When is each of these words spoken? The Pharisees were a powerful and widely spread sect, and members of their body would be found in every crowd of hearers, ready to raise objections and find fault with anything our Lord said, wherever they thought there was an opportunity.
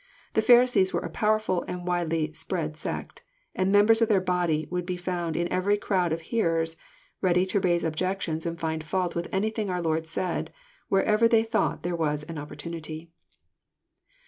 The 0.33 0.41
Pharisees 0.41 0.91
were 0.93 1.01
a 1.01 1.11
powerful 1.11 1.63
and 1.67 1.85
widely 1.85 2.33
spread 2.33 2.75
sect, 2.75 3.21
and 3.53 3.71
members 3.71 4.01
of 4.01 4.09
their 4.09 4.19
body 4.19 4.67
would 4.71 4.83
be 4.83 4.97
found 4.97 5.37
in 5.37 5.47
every 5.53 5.77
crowd 5.77 6.11
of 6.11 6.21
hearers, 6.21 6.75
ready 7.21 7.45
to 7.45 7.59
raise 7.59 7.83
objections 7.83 8.47
and 8.47 8.59
find 8.59 8.83
fault 8.83 9.13
with 9.13 9.29
anything 9.31 9.69
our 9.69 9.79
Lord 9.79 10.07
said, 10.07 10.51
wherever 10.89 11.27
they 11.27 11.43
thought 11.43 11.83
there 11.83 11.95
was 11.95 12.23
an 12.23 12.39
opportunity. 12.39 13.11